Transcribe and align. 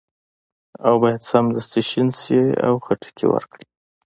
او 0.85 0.93
باید 1.01 1.21
سمدستي 1.31 1.81
شین 1.89 2.07
شي 2.21 2.41
او 2.65 2.73
خټکي 2.85 3.25
ورکړي. 3.29 3.65